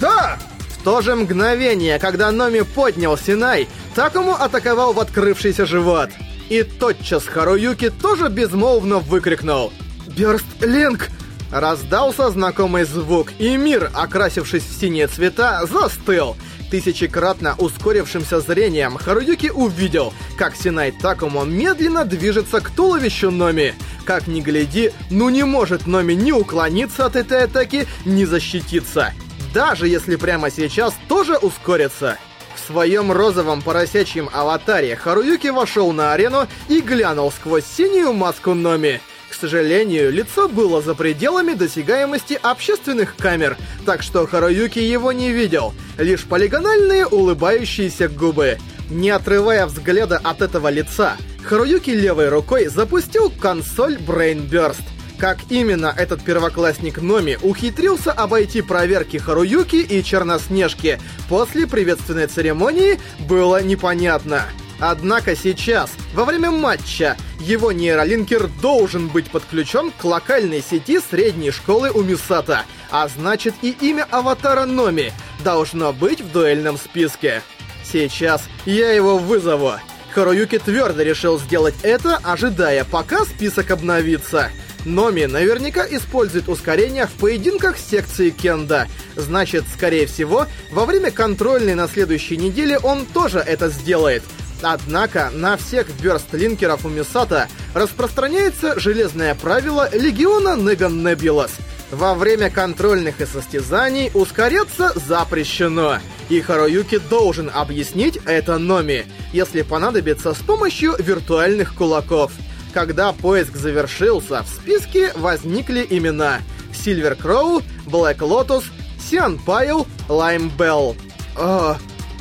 «Да!» 0.00 0.38
В 0.78 0.84
то 0.84 1.00
же 1.00 1.16
мгновение, 1.16 1.98
когда 1.98 2.30
Номи 2.30 2.60
поднял 2.60 3.18
Синай, 3.18 3.68
Такому 3.94 4.34
атаковал 4.34 4.92
в 4.92 5.00
открывшийся 5.00 5.66
живот. 5.66 6.10
И 6.48 6.62
тотчас 6.62 7.26
Харуюки 7.26 7.90
тоже 7.90 8.28
безмолвно 8.28 9.00
выкрикнул. 9.00 9.72
«Бёрст 10.16 10.46
Линк!» 10.60 11.08
Раздался 11.50 12.30
знакомый 12.30 12.84
звук, 12.84 13.32
и 13.38 13.56
мир, 13.56 13.90
окрасившись 13.94 14.62
в 14.62 14.78
синие 14.78 15.08
цвета, 15.08 15.66
застыл. 15.66 16.36
Тысячекратно 16.70 17.54
ускорившимся 17.58 18.40
зрением 18.40 18.98
Харуюки 18.98 19.48
увидел, 19.48 20.12
как 20.36 20.54
Синай 20.54 20.92
Такому 20.92 21.44
медленно 21.44 22.04
движется 22.04 22.60
к 22.60 22.70
туловищу 22.70 23.30
Номи. 23.30 23.74
Как 24.04 24.26
ни 24.26 24.40
гляди, 24.40 24.92
ну 25.10 25.30
не 25.30 25.44
может 25.44 25.86
Номи 25.86 26.12
ни 26.12 26.32
уклониться 26.32 27.06
от 27.06 27.16
этой 27.16 27.44
атаки, 27.44 27.86
ни 28.04 28.24
защититься. 28.24 29.14
Даже 29.54 29.88
если 29.88 30.16
прямо 30.16 30.50
сейчас 30.50 30.94
тоже 31.08 31.36
ускорится. 31.38 32.18
В 32.54 32.60
своем 32.66 33.12
розовом 33.12 33.62
поросячьем 33.62 34.28
аватаре 34.32 34.94
Харуюки 34.94 35.48
вошел 35.48 35.92
на 35.92 36.12
арену 36.12 36.46
и 36.68 36.82
глянул 36.82 37.32
сквозь 37.32 37.64
синюю 37.64 38.12
маску 38.12 38.52
Номи. 38.52 39.00
Сожалению, 39.40 40.10
лицо 40.10 40.48
было 40.48 40.82
за 40.82 40.96
пределами 40.96 41.54
досягаемости 41.54 42.38
общественных 42.42 43.14
камер, 43.14 43.56
так 43.86 44.02
что 44.02 44.26
Харуюки 44.26 44.80
его 44.80 45.12
не 45.12 45.30
видел, 45.30 45.74
лишь 45.96 46.24
полигональные 46.24 47.06
улыбающиеся 47.06 48.08
губы. 48.08 48.58
Не 48.90 49.10
отрывая 49.10 49.66
взгляда 49.66 50.18
от 50.18 50.42
этого 50.42 50.68
лица, 50.70 51.16
Харуюки 51.44 51.90
левой 51.90 52.30
рукой 52.30 52.66
запустил 52.66 53.30
консоль 53.30 53.94
Brain 53.96 54.50
Burst. 54.50 54.82
Как 55.18 55.38
именно 55.50 55.94
этот 55.96 56.22
первоклассник 56.24 57.00
Номи 57.00 57.38
ухитрился 57.40 58.10
обойти 58.10 58.60
проверки 58.60 59.18
Харуюки 59.18 59.76
и 59.76 60.02
Черноснежки 60.02 60.98
после 61.28 61.68
приветственной 61.68 62.26
церемонии, 62.26 62.98
было 63.20 63.62
непонятно. 63.62 64.42
Однако 64.80 65.34
сейчас, 65.34 65.90
во 66.14 66.24
время 66.24 66.50
матча, 66.50 67.16
его 67.40 67.72
нейролинкер 67.72 68.48
должен 68.62 69.08
быть 69.08 69.30
подключен 69.30 69.90
к 69.90 70.04
локальной 70.04 70.62
сети 70.62 71.00
средней 71.00 71.50
школы 71.50 71.90
у 71.90 72.02
Мисата, 72.02 72.62
а 72.90 73.08
значит 73.08 73.54
и 73.62 73.70
имя 73.80 74.06
аватара 74.10 74.66
Номи 74.66 75.12
должно 75.44 75.92
быть 75.92 76.20
в 76.20 76.30
дуэльном 76.30 76.76
списке. 76.76 77.42
Сейчас 77.84 78.42
я 78.66 78.92
его 78.92 79.18
вызову. 79.18 79.74
Харуюки 80.12 80.58
твердо 80.58 81.02
решил 81.02 81.38
сделать 81.38 81.74
это, 81.82 82.16
ожидая, 82.22 82.84
пока 82.84 83.24
список 83.24 83.70
обновится. 83.70 84.50
Номи 84.84 85.24
наверняка 85.24 85.84
использует 85.88 86.48
ускорение 86.48 87.06
в 87.06 87.12
поединках 87.12 87.78
секции 87.78 88.30
Кенда. 88.30 88.86
Значит, 89.16 89.64
скорее 89.74 90.06
всего, 90.06 90.46
во 90.70 90.86
время 90.86 91.10
контрольной 91.10 91.74
на 91.74 91.88
следующей 91.88 92.36
неделе 92.36 92.78
он 92.78 93.06
тоже 93.06 93.38
это 93.40 93.68
сделает— 93.68 94.22
Однако 94.62 95.30
на 95.32 95.56
всех 95.56 95.88
бёрстлинкеров 96.00 96.84
у 96.84 96.88
Мисата 96.88 97.48
распространяется 97.74 98.78
железное 98.78 99.34
правило 99.34 99.88
Легиона 99.92 100.56
Неган 100.56 101.02
Небилос. 101.04 101.52
Во 101.90 102.14
время 102.14 102.50
контрольных 102.50 103.20
и 103.20 103.26
состязаний 103.26 104.10
ускоряться 104.12 104.92
запрещено. 104.94 105.98
И 106.28 106.40
Харуюки 106.40 106.98
должен 106.98 107.50
объяснить 107.52 108.18
это 108.26 108.58
Номи, 108.58 109.06
если 109.32 109.62
понадобится 109.62 110.34
с 110.34 110.38
помощью 110.38 110.94
виртуальных 110.98 111.74
кулаков. 111.74 112.32
Когда 112.74 113.12
поиск 113.12 113.56
завершился, 113.56 114.42
в 114.42 114.48
списке 114.48 115.12
возникли 115.16 115.86
имена 115.88 116.40
Сильвер 116.74 117.14
Кроу, 117.14 117.62
Блэк 117.86 118.22
Лотус, 118.22 118.64
Сиан 119.08 119.38
Пайл, 119.38 119.86
Лайм 120.08 120.50
Белл. 120.50 120.94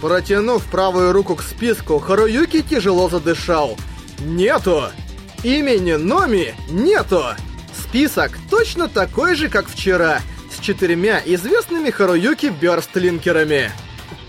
Протянув 0.02 0.64
правую 0.66 1.12
руку 1.12 1.36
к 1.36 1.42
списку, 1.42 2.00
Харуюки 2.00 2.62
тяжело 2.62 3.10
задышал. 3.10 3.78
Нету! 4.20 4.84
Имени 5.44 5.94
Номи 5.94 6.56
нету! 6.70 7.24
Список 7.78 8.32
точно 8.50 8.88
такой 8.88 9.36
же, 9.36 9.50
как 9.50 9.68
вчера, 9.68 10.20
с 10.52 10.60
четырьмя 10.64 11.22
известными 11.26 11.90
Харуюки 11.90 12.48
бёрстлинкерами. 12.48 13.72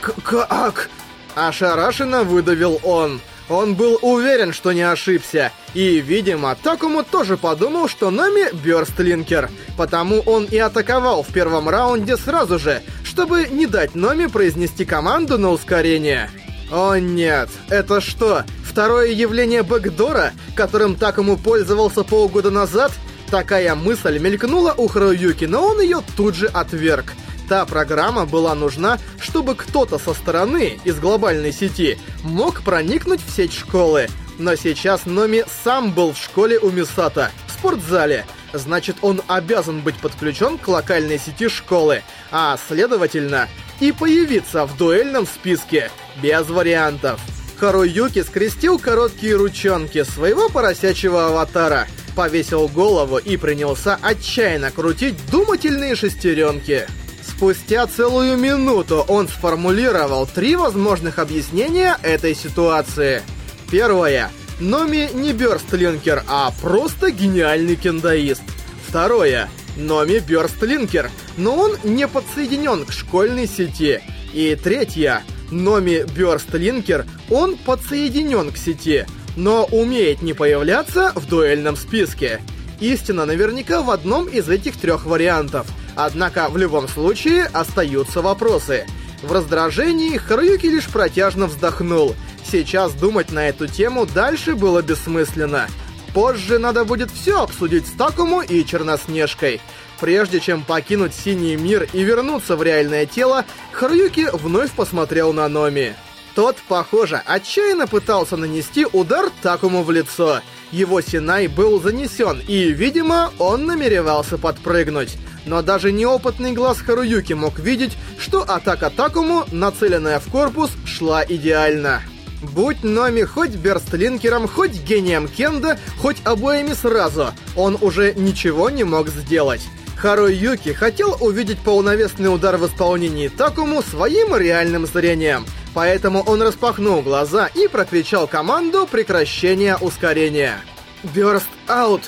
«Как?» 0.01 0.89
Ошарашенно 1.35 2.25
выдавил 2.25 2.81
он. 2.83 3.21
Он 3.49 3.75
был 3.75 3.99
уверен, 4.03 4.53
что 4.53 4.73
не 4.73 4.83
ошибся. 4.83 5.53
И, 5.75 6.01
видимо, 6.01 6.57
Такому 6.57 7.05
тоже 7.05 7.37
подумал, 7.37 7.89
что 7.89 8.11
Нами 8.11 8.53
Бёрстлинкер. 8.65 9.51
Потому 9.77 10.21
он 10.21 10.45
и 10.45 10.57
атаковал 10.57 11.23
в 11.23 11.29
первом 11.29 11.69
раунде 11.69 12.17
сразу 12.17 12.59
же, 12.59 12.83
чтобы 13.05 13.49
не 13.51 13.67
дать 13.67 13.95
Номи 13.95 14.27
произнести 14.27 14.85
команду 14.85 15.39
на 15.39 15.51
ускорение. 15.51 16.31
О 16.71 16.97
нет, 16.97 17.49
это 17.71 18.01
что, 18.01 18.45
второе 18.63 19.09
явление 19.09 19.63
бэкдора, 19.63 20.33
которым 20.55 20.97
Такому 20.97 21.37
пользовался 21.37 22.05
полгода 22.05 22.51
назад? 22.51 22.93
Такая 23.31 23.75
мысль 23.75 24.19
мелькнула 24.19 24.75
у 24.77 24.89
Харуюки, 24.89 25.45
но 25.45 25.67
он 25.67 25.81
ее 25.81 26.03
тут 26.17 26.35
же 26.35 26.47
отверг. 26.47 27.15
Та 27.49 27.65
программа 27.65 28.27
была 28.27 28.55
нужна, 28.55 28.99
чтобы 29.21 29.55
кто-то 29.55 29.99
со 29.99 30.13
стороны, 30.13 30.79
из 30.85 30.99
глобальной 30.99 31.53
сети, 31.53 31.99
мог 32.23 32.61
проникнуть 32.63 33.21
в 33.27 33.35
сеть 33.35 33.55
школы. 33.55 34.09
Но 34.39 34.55
сейчас 34.55 35.05
Номи 35.05 35.45
сам 35.65 35.93
был 35.93 36.13
в 36.13 36.19
школе 36.19 36.59
у 36.59 36.71
Мисата, 36.71 37.33
в 37.49 37.53
спортзале. 37.53 38.25
Значит, 38.53 38.97
он 39.03 39.21
обязан 39.27 39.81
быть 39.81 39.99
подключен 39.99 40.59
к 40.59 40.69
локальной 40.69 41.19
сети 41.19 41.49
школы, 41.49 42.03
а, 42.31 42.57
следовательно, 42.69 43.49
и 43.81 43.93
появиться 43.93 44.65
в 44.65 44.77
дуэльном 44.77 45.27
списке, 45.27 45.91
без 46.23 46.49
вариантов. 46.49 47.21
Харуюки 47.59 48.23
скрестил 48.23 48.79
короткие 48.79 49.35
ручонки 49.35 50.05
своего 50.05 50.49
поросячьего 50.49 51.27
аватара, 51.27 51.89
повесил 52.15 52.69
голову 52.69 53.19
и 53.19 53.37
принялся 53.37 53.99
отчаянно 54.01 54.71
крутить 54.71 55.17
думательные 55.31 55.97
шестеренки. 55.97 56.87
Спустя 57.27 57.87
целую 57.87 58.37
минуту 58.37 59.05
он 59.09 59.29
сформулировал 59.29 60.27
три 60.27 60.57
возможных 60.57 61.19
объяснения 61.19 61.97
этой 62.03 62.35
ситуации. 62.35 63.23
Первое. 63.71 64.31
Номи 64.61 65.09
не 65.15 65.33
бёрстлинкер, 65.33 66.25
а 66.29 66.53
просто 66.61 67.11
гениальный 67.11 67.77
кендаист. 67.77 68.43
Второе. 68.87 69.49
Номи 69.77 70.19
бёрстлинкер, 70.19 71.11
но 71.37 71.55
он 71.55 71.77
не 71.85 72.09
подсоединен 72.09 72.85
к 72.85 72.93
школьной 72.93 73.47
сети. 73.47 74.01
И 74.33 74.57
третье. 74.57 75.23
Номи 75.51 76.05
бёрстлинкер, 76.17 77.07
он 77.31 77.57
подсоединен 77.57 78.53
к 78.53 78.57
сети, 78.57 79.07
но 79.37 79.65
умеет 79.65 80.23
не 80.23 80.35
появляться 80.35 81.13
в 81.15 81.27
дуэльном 81.27 81.77
списке. 81.77 82.41
Истина 82.81 83.25
наверняка 83.25 83.83
в 83.83 83.91
одном 83.91 84.27
из 84.27 84.49
этих 84.49 84.77
трех 84.77 85.07
вариантов– 85.07 85.67
Однако 86.01 86.49
в 86.49 86.57
любом 86.57 86.87
случае 86.87 87.47
остаются 87.47 88.23
вопросы. 88.23 88.87
В 89.25 89.33
раздражении 89.33 90.17
Харуюки 90.17 90.67
лишь 90.69 90.87
протяжно 90.87 91.47
вздохнул. 91.47 92.15
Сейчас 92.51 92.95
думать 92.95 93.31
на 93.31 93.49
эту 93.49 93.67
тему 93.67 94.07
дальше 94.07 94.55
было 94.55 94.81
бессмысленно. 94.81 95.69
Позже 96.15 96.59
надо 96.59 96.85
будет 96.85 97.11
все 97.11 97.43
обсудить 97.43 97.87
с 97.87 97.93
Такому 97.93 98.41
и 98.41 98.65
Черноснежкой. 98.65 99.61
Прежде 100.01 100.41
чем 100.41 100.63
покинуть 100.63 101.15
Синий 101.15 101.57
мир 101.57 101.89
и 101.93 102.03
вернуться 102.03 102.57
в 102.57 102.63
реальное 102.63 103.05
тело, 103.05 103.45
Харуюки 103.73 104.29
вновь 104.33 104.71
посмотрел 104.73 105.33
на 105.33 105.49
Номи. 105.49 105.95
Тот, 106.35 106.57
похоже, 106.69 107.21
отчаянно 107.27 107.87
пытался 107.87 108.37
нанести 108.37 108.87
удар 108.93 109.31
Такому 109.43 109.83
в 109.83 109.91
лицо. 109.91 110.41
Его 110.71 111.01
Синай 111.01 111.49
был 111.49 111.81
занесен, 111.81 112.41
и, 112.47 112.71
видимо, 112.71 113.33
он 113.39 113.67
намеревался 113.67 114.39
подпрыгнуть 114.39 115.19
но 115.49 115.63
даже 115.63 115.93
неопытный 115.93 116.53
глаз 116.53 116.79
Харуюки 116.79 117.33
мог 117.33 117.59
видеть, 117.59 117.97
что 118.19 118.43
атака 118.43 118.91
Такому, 118.91 119.45
нацеленная 119.51 120.21
в 120.21 120.31
корпус, 120.31 120.71
шла 120.85 121.25
идеально. 121.25 122.03
Будь 122.43 122.85
Номи 122.85 123.23
хоть 123.23 123.57
Берстлинкером, 123.57 124.47
хоть 124.47 124.81
гением 124.83 125.27
Кенда, 125.29 125.79
хоть 126.01 126.19
обоими 126.25 126.73
сразу, 126.73 127.33
он 127.57 127.77
уже 127.81 128.15
ничего 128.15 128.71
не 128.71 128.85
мог 128.85 129.09
сделать. 129.09 129.63
Харуюки 129.97 130.73
хотел 130.73 131.17
увидеть 131.21 131.59
полновесный 131.59 132.33
удар 132.33 132.57
в 132.57 132.67
исполнении 132.67 133.27
Такому 133.27 133.83
своим 133.83 134.37
реальным 134.37 134.87
зрением, 134.87 135.45
поэтому 135.75 136.23
он 136.23 136.41
распахнул 136.41 137.03
глаза 137.03 137.51
и 137.53 137.67
прокричал 137.67 138.29
команду 138.29 138.87
прекращения 138.89 139.77
ускорения. 139.77 140.61
«Бёрст 141.03 141.49
аут!» 141.67 142.03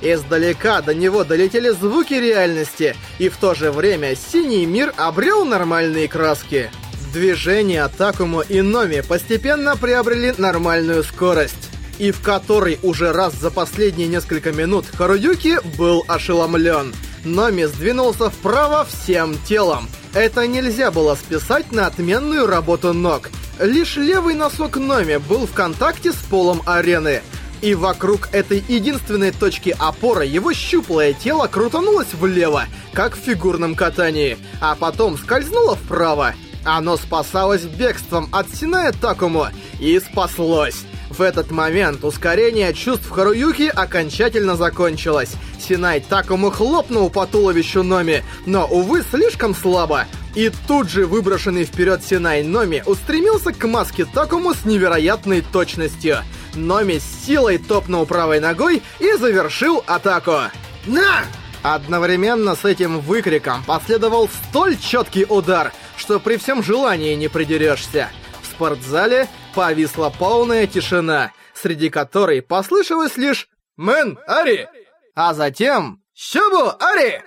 Издалека 0.00 0.80
до 0.82 0.94
него 0.94 1.24
долетели 1.24 1.70
звуки 1.70 2.14
реальности, 2.14 2.96
и 3.18 3.28
в 3.28 3.36
то 3.36 3.54
же 3.54 3.70
время 3.70 4.14
синий 4.16 4.66
мир 4.66 4.92
обрел 4.96 5.44
нормальные 5.44 6.08
краски. 6.08 6.70
Движения 7.14 7.86
Такому 7.96 8.40
и 8.40 8.60
Номи 8.60 9.00
постепенно 9.00 9.76
приобрели 9.76 10.34
нормальную 10.36 11.04
скорость, 11.04 11.70
и 12.00 12.10
в 12.10 12.20
которой 12.20 12.80
уже 12.82 13.12
раз 13.12 13.34
за 13.34 13.52
последние 13.52 14.08
несколько 14.08 14.50
минут 14.50 14.86
Харуюки 14.92 15.60
был 15.78 16.04
ошеломлен. 16.08 16.92
Номи 17.24 17.66
сдвинулся 17.66 18.30
вправо 18.30 18.84
всем 18.84 19.36
телом. 19.46 19.88
Это 20.12 20.44
нельзя 20.48 20.90
было 20.90 21.14
списать 21.14 21.70
на 21.70 21.86
отменную 21.86 22.48
работу 22.48 22.92
ног. 22.92 23.30
Лишь 23.60 23.94
левый 23.96 24.34
носок 24.34 24.76
Номи 24.76 25.18
был 25.18 25.46
в 25.46 25.52
контакте 25.52 26.10
с 26.10 26.16
полом 26.16 26.62
арены— 26.66 27.22
И 27.64 27.74
вокруг 27.74 28.28
этой 28.32 28.62
единственной 28.68 29.30
точки 29.30 29.74
опоры 29.78 30.26
его 30.26 30.52
щуплое 30.52 31.12
тело 31.12 31.46
крутанулось 31.46 32.12
влево, 32.12 32.64
как 32.92 33.16
в 33.16 33.20
фигурном 33.20 33.74
катании, 33.76 34.36
а 34.60 34.74
потом 34.74 35.16
скользнуло 35.16 35.76
вправо. 35.76 36.34
Оно 36.64 36.96
спасалось 36.96 37.62
бегством 37.62 38.28
от 38.32 38.48
Синая 38.54 38.92
Такому 38.92 39.46
и 39.80 39.98
спаслось. 40.00 40.82
В 41.10 41.20
этот 41.20 41.50
момент 41.50 42.02
ускорение 42.04 42.72
чувств 42.74 43.08
Харуюки 43.08 43.70
окончательно 43.72 44.56
закончилось. 44.56 45.32
Синай 45.60 46.00
Такому 46.00 46.50
хлопнул 46.50 47.08
по 47.08 47.26
туловищу 47.26 47.82
Номи, 47.82 48.24
но, 48.46 48.66
увы, 48.66 49.04
слишком 49.08 49.54
слабо. 49.54 50.06
И 50.34 50.50
тут 50.66 50.90
же 50.90 51.06
выброшенный 51.06 51.64
вперед 51.64 52.02
Синай 52.02 52.42
Номи 52.42 52.82
устремился 52.84 53.52
к 53.52 53.64
маске 53.68 54.06
Такому 54.06 54.54
с 54.54 54.64
невероятной 54.64 55.42
точностью. 55.42 56.18
Номи 56.54 56.98
с 56.98 57.26
силой 57.26 57.58
топнул 57.58 58.06
правой 58.06 58.40
ногой 58.40 58.82
и 58.98 59.12
завершил 59.12 59.84
атаку. 59.86 60.38
«На!» 60.86 61.24
Одновременно 61.64 62.56
с 62.56 62.66
этим 62.66 63.00
выкриком 63.00 63.64
последовал 63.64 64.28
столь 64.28 64.76
четкий 64.76 65.24
удар, 65.24 65.72
что 65.96 66.20
при 66.20 66.36
всем 66.36 66.62
желании 66.62 67.14
не 67.14 67.28
придерешься. 67.28 68.10
В 68.42 68.46
спортзале 68.46 69.28
повисла 69.54 70.12
полная 70.16 70.66
тишина, 70.66 71.32
среди 71.54 71.90
которой 71.90 72.42
послышалось 72.42 73.16
лишь 73.16 73.48
«Мэн, 73.76 74.18
Ари!» 74.26 74.68
А 75.14 75.34
затем 75.34 76.02
«Щабу, 76.14 76.72
Ари!» 76.80 77.22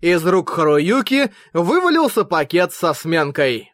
из 0.00 0.24
рук 0.26 0.50
Харуюки 0.50 1.30
вывалился 1.52 2.24
пакет 2.24 2.72
со 2.72 2.94
сменкой. 2.94 3.69